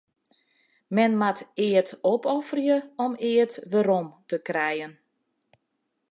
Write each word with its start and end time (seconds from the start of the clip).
Men 0.97 1.17
moat 1.23 1.41
eat 1.65 1.89
opofferje 2.13 2.77
om 3.05 3.13
eat 3.33 3.53
werom 3.71 4.07
te 4.29 4.37
krijen. 4.49 4.93